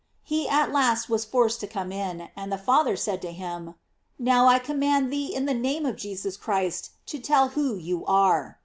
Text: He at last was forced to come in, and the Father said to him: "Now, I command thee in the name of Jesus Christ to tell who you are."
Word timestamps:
He 0.23 0.49
at 0.49 0.71
last 0.71 1.11
was 1.11 1.25
forced 1.25 1.59
to 1.59 1.67
come 1.67 1.91
in, 1.91 2.29
and 2.35 2.51
the 2.51 2.57
Father 2.57 2.95
said 2.95 3.21
to 3.21 3.31
him: 3.31 3.75
"Now, 4.17 4.47
I 4.47 4.57
command 4.57 5.13
thee 5.13 5.27
in 5.27 5.45
the 5.45 5.53
name 5.53 5.85
of 5.85 5.95
Jesus 5.95 6.37
Christ 6.37 6.93
to 7.05 7.19
tell 7.19 7.49
who 7.49 7.75
you 7.75 8.03
are." 8.07 8.57